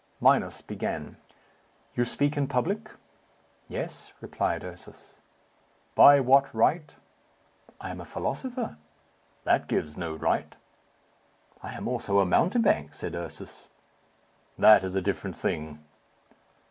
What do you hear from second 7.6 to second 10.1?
"I am a philosopher." "That gives